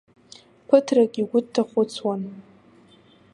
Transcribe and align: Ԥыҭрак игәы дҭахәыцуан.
Ԥыҭрак 0.67 1.13
игәы 1.21 1.39
дҭахәыцуан. 1.45 2.21